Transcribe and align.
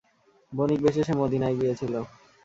বণিকবেশে 0.53 1.01
সে 1.03 1.13
মদীনায় 1.19 1.57
গিয়েছিল। 1.59 1.93